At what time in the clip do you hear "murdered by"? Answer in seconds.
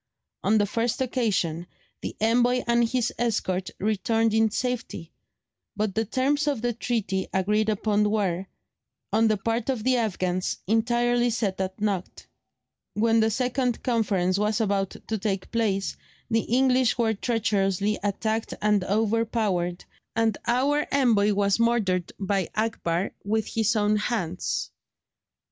21.59-22.49